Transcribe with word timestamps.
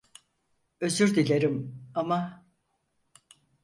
Özür 0.79 1.15
dilerim, 1.15 1.87
ama… 1.95 2.45